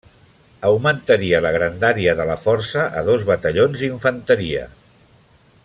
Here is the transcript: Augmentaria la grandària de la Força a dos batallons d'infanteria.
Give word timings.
Augmentaria 0.69 1.41
la 1.47 1.51
grandària 1.57 2.15
de 2.21 2.25
la 2.31 2.37
Força 2.45 2.87
a 3.01 3.05
dos 3.11 3.27
batallons 3.29 3.85
d'infanteria. 3.85 4.65